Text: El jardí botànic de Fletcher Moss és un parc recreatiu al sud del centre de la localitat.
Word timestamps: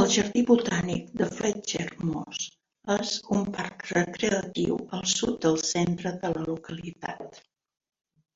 El 0.00 0.04
jardí 0.16 0.42
botànic 0.50 1.08
de 1.22 1.26
Fletcher 1.38 1.86
Moss 2.10 2.44
és 2.98 3.16
un 3.38 3.42
parc 3.58 3.84
recreatiu 3.96 4.80
al 5.00 5.04
sud 5.16 5.36
del 5.48 5.60
centre 5.74 6.16
de 6.24 6.34
la 6.38 6.48
localitat. 6.54 7.44